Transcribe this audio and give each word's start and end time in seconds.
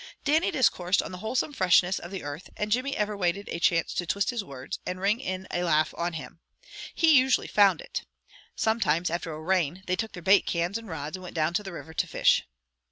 Dannie 0.25 0.49
discoursed 0.49 1.03
on 1.03 1.11
the 1.11 1.19
wholesome 1.19 1.53
freshness 1.53 1.99
of 1.99 2.09
the 2.09 2.23
earth, 2.23 2.49
and 2.57 2.71
Jimmy 2.71 2.97
ever 2.97 3.15
waited 3.15 3.47
a 3.49 3.59
chance 3.59 3.93
to 3.93 4.07
twist 4.07 4.31
his 4.31 4.43
words, 4.43 4.79
and 4.83 4.99
ring 4.99 5.19
in 5.19 5.47
a 5.51 5.61
laugh 5.63 5.93
on 5.95 6.13
him. 6.13 6.39
He 6.95 7.15
usually 7.19 7.45
found 7.45 7.81
it. 7.81 8.03
Sometimes, 8.55 9.11
after 9.11 9.31
a 9.31 9.39
rain, 9.39 9.83
they 9.85 9.95
took 9.95 10.13
their 10.13 10.23
bait 10.23 10.47
cans, 10.47 10.79
and 10.79 10.87
rods, 10.87 11.17
and 11.17 11.21
went 11.23 11.35
down 11.35 11.53
to 11.53 11.61
the 11.61 11.71
river 11.71 11.93
to 11.93 12.07
fish. 12.07 12.47